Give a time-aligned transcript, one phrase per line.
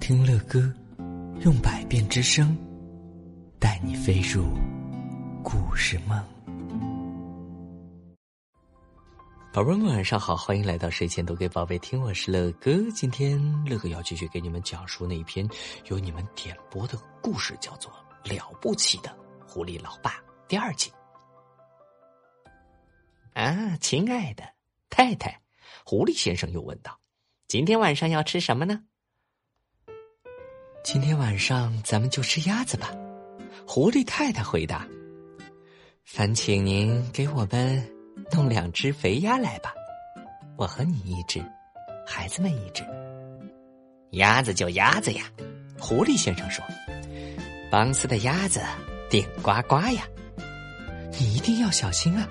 [0.00, 0.58] 听乐哥，
[1.42, 2.56] 用百变之声，
[3.60, 4.44] 带你飞入
[5.44, 6.18] 故事梦。
[9.52, 12.72] 宝贝们晚上好，欢迎来到睡前读给宝贝听，我是乐哥。
[12.92, 15.46] 今天乐哥要继续给你们讲述那一篇
[15.90, 17.92] 由你们点播的故事，叫做
[18.34, 19.14] 《了不起的
[19.46, 20.12] 狐狸老爸》
[20.48, 20.90] 第二集。
[23.34, 24.42] 啊，亲爱的
[24.88, 25.40] 太太，
[25.84, 26.98] 狐狸先生又问道
[27.46, 28.82] ：“今天晚上要吃什么呢？”
[30.82, 32.90] 今天晚上咱们就吃鸭子吧，
[33.66, 34.86] 狐狸太太回答。
[36.04, 37.86] 烦请您给我们
[38.32, 39.74] 弄两只肥鸭来吧，
[40.56, 41.44] 我和你一只，
[42.06, 42.82] 孩子们一只。
[44.12, 45.30] 鸭子就鸭子呀，
[45.78, 46.64] 狐狸先生说。
[47.70, 48.60] 邦斯的鸭子
[49.08, 50.08] 顶呱呱呀，
[51.18, 52.26] 你一定要小心啊，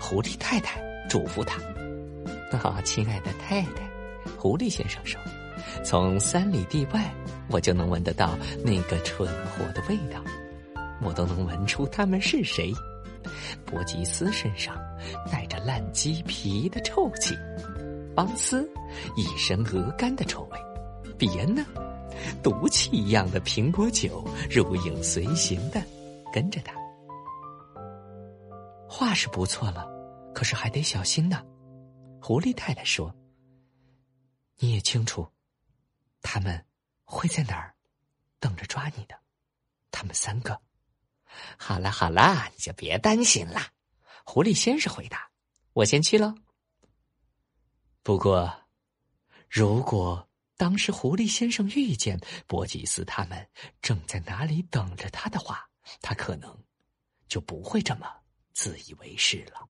[0.00, 1.60] 狐狸太太嘱咐他。
[2.66, 3.88] 啊，亲爱的太太，
[4.38, 5.20] 狐狸先生说。
[5.84, 7.12] 从三里地外，
[7.48, 10.22] 我就能闻得到那个蠢货的味道，
[11.02, 12.72] 我都能闻出他们是谁。
[13.64, 14.76] 伯吉斯身上
[15.30, 17.36] 带着烂鸡皮的臭气，
[18.14, 18.68] 邦斯
[19.16, 20.58] 一身鹅肝的臭味，
[21.18, 21.64] 比恩呢，
[22.42, 25.82] 毒气一样的苹果酒如影随形的
[26.32, 26.72] 跟着他。
[28.88, 29.86] 话是不错了，
[30.34, 31.42] 可是还得小心呢。
[32.20, 33.14] 狐狸太太说
[34.58, 35.26] ：“你也清楚。”
[36.30, 36.62] 他们
[37.06, 37.74] 会在哪儿
[38.38, 39.18] 等着抓你的？
[39.90, 40.60] 他们三个。
[41.56, 43.58] 好了好了，你就别担心了。
[44.26, 45.30] 狐狸先生回答
[45.72, 46.34] ：“我先去喽。”
[48.04, 48.68] 不过，
[49.48, 53.48] 如果当时狐狸先生遇见博吉斯他们
[53.80, 55.66] 正在哪里等着他的话，
[56.02, 56.54] 他可能
[57.26, 58.06] 就不会这么
[58.52, 59.66] 自以为是了。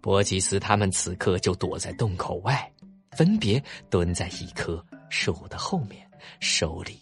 [0.00, 2.72] 博吉斯他们此刻就躲在洞口外。
[3.16, 6.08] 分别蹲在一棵树的后面，
[6.38, 7.00] 手里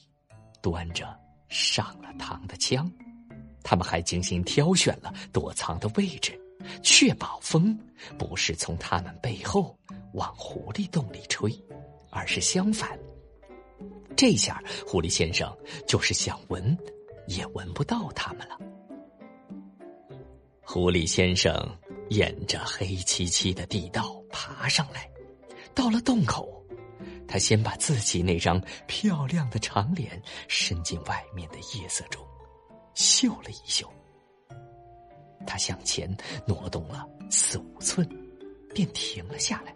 [0.63, 2.91] 端着上了膛的枪。
[3.63, 6.41] 他们还精心挑选了躲藏的位置，
[6.83, 7.79] 确保风
[8.19, 9.79] 不是从他们背后
[10.15, 11.53] 往狐狸洞里吹，
[12.11, 12.99] 而是相反。
[14.17, 15.55] 这下狐狸先生
[15.87, 16.77] 就是想闻，
[17.27, 18.59] 也闻不到他们了。
[20.63, 21.55] 狐狸先生
[22.09, 25.09] 沿着黑漆漆的地道爬上来。
[25.79, 26.61] 到了洞口，
[27.29, 32.21] 他先把自己那张漂亮的长脸伸进外面的夜色中，
[32.95, 33.89] 嗅了一嗅。
[35.47, 36.13] 他向前
[36.49, 38.05] 挪动了四五寸，
[38.75, 39.73] 便停了下来。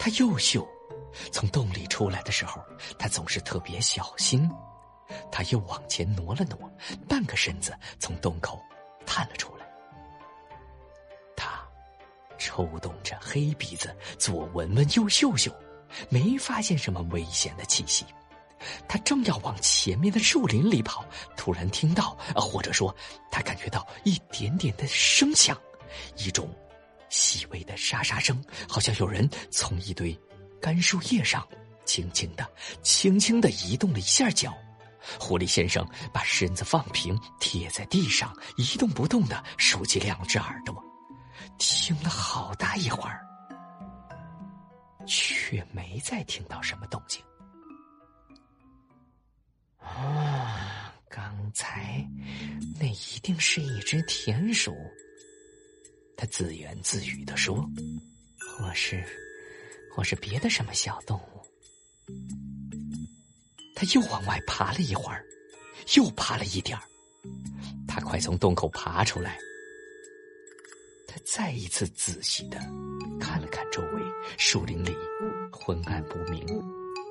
[0.00, 0.66] 他又嗅，
[1.30, 2.60] 从洞里出来的时候，
[2.98, 4.50] 他总是特别小心。
[5.30, 6.68] 他又往前挪了挪，
[7.08, 8.60] 半个身子从洞口
[9.06, 9.67] 探了出来。
[12.48, 15.54] 抽动着黑鼻子，左闻闻右嗅嗅，
[16.08, 18.06] 没发现什么危险的气息。
[18.88, 21.04] 他正要往前面的树林里跑，
[21.36, 22.94] 突然听到，或者说，
[23.30, 25.60] 他感觉到一点点的声响，
[26.16, 26.48] 一种
[27.10, 30.18] 细微的沙沙声，好像有人从一堆
[30.58, 31.46] 干树叶上
[31.84, 32.48] 轻轻的、
[32.82, 34.56] 轻轻的移动了一下脚。
[35.20, 40.87] 狐狸先生把身子放平，贴在地上，一动不动的竖起两只耳朵。
[41.58, 43.26] 听了好大一会儿，
[45.06, 47.22] 却没再听到什么动静。
[49.78, 52.06] 啊，刚才
[52.78, 54.74] 那一定是一只田鼠。
[56.16, 57.68] 他自言自语的说
[58.58, 59.04] ：“或是，
[59.94, 61.46] 或是别的什么小动物。”
[63.74, 65.24] 他又往外爬了一会儿，
[65.96, 66.82] 又爬了一点儿。
[67.86, 69.38] 他快从洞口爬出来。
[71.30, 72.58] 再一次仔细的
[73.20, 74.02] 看了看周围，
[74.38, 74.96] 树林里
[75.52, 76.46] 昏暗不明，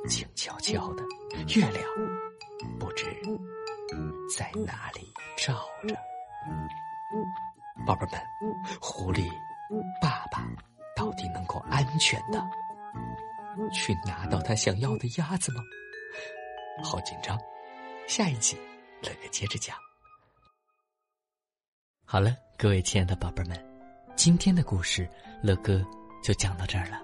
[0.09, 1.03] 静悄悄的，
[1.55, 1.83] 月亮
[2.79, 3.05] 不知
[4.35, 5.53] 在哪里照
[5.87, 5.95] 着。
[7.85, 8.19] 宝贝们，
[8.81, 9.29] 狐狸
[10.01, 10.43] 爸爸
[10.95, 12.43] 到底能够安全的
[13.71, 15.61] 去拿到他想要的鸭子吗？
[16.83, 17.37] 好紧张！
[18.07, 18.57] 下一集
[19.03, 19.77] 乐哥接着讲。
[22.03, 23.66] 好了，各位亲爱的宝贝们。
[24.17, 25.07] 今天的故事，
[25.43, 25.85] 乐哥
[26.23, 26.99] 就讲到这儿了。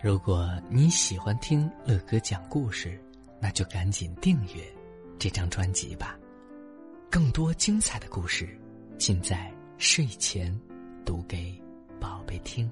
[0.00, 2.96] 如果你喜欢听乐哥讲故事，
[3.40, 4.62] 那就赶紧订阅
[5.18, 6.16] 这张专辑吧。
[7.10, 8.56] 更多精彩的故事，
[8.96, 10.56] 尽在睡前
[11.04, 11.60] 读给
[12.00, 12.70] 宝贝听。